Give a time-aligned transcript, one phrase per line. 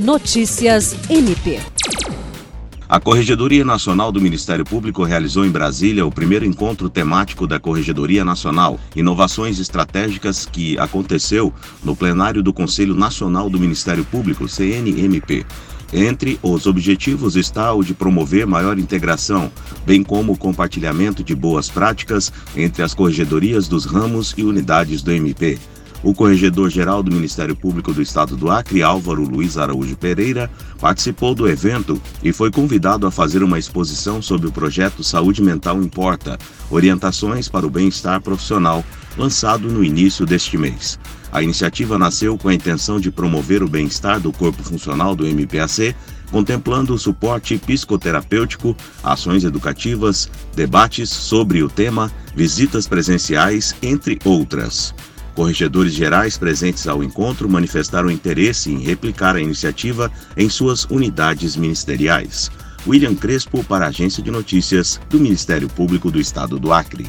[0.00, 1.60] Notícias MP.
[2.88, 8.24] A Corregedoria Nacional do Ministério Público realizou em Brasília o primeiro encontro temático da Corregedoria
[8.24, 11.52] Nacional, Inovações Estratégicas, que aconteceu
[11.84, 15.44] no plenário do Conselho Nacional do Ministério Público, CNMP.
[15.92, 19.52] Entre os objetivos está o de promover maior integração,
[19.84, 25.12] bem como o compartilhamento de boas práticas entre as corregedorias dos ramos e unidades do
[25.12, 25.58] MP.
[26.02, 30.50] O corregedor-geral do Ministério Público do Estado do Acre, Álvaro Luiz Araújo Pereira,
[30.80, 35.76] participou do evento e foi convidado a fazer uma exposição sobre o projeto Saúde Mental
[35.82, 36.38] Importa
[36.70, 38.82] Orientações para o Bem-Estar Profissional,
[39.18, 40.98] lançado no início deste mês.
[41.30, 45.94] A iniciativa nasceu com a intenção de promover o bem-estar do corpo funcional do MPAC,
[46.30, 54.94] contemplando o suporte psicoterapêutico, ações educativas, debates sobre o tema, visitas presenciais, entre outras.
[55.34, 62.50] Corregedores gerais presentes ao encontro manifestaram interesse em replicar a iniciativa em suas unidades ministeriais.
[62.86, 67.06] William Crespo, para a Agência de Notícias do Ministério Público do Estado do Acre.